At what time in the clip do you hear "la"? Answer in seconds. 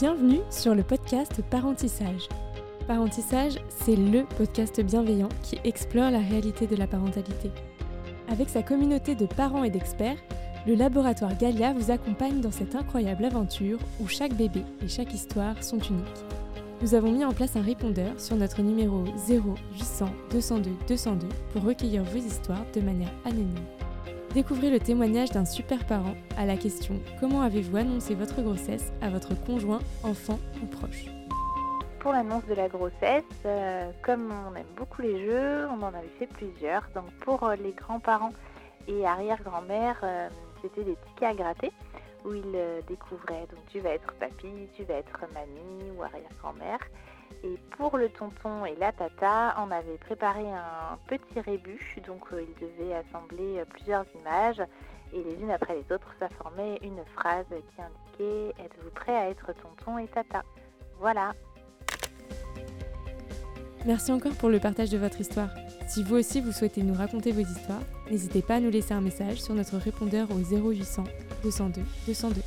6.12-6.20, 6.76-6.86, 26.44-26.58, 32.54-32.68, 48.76-48.92